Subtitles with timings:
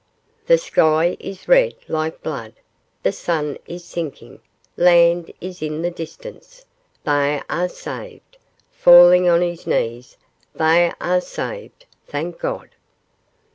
[0.47, 2.53] The sky is red like blood
[3.03, 4.39] the sun is sinking;
[4.75, 6.65] land is in the distance
[7.03, 8.39] they are saved!'
[8.71, 10.17] falling on his knees;
[10.55, 12.69] 'they are saved, thank God!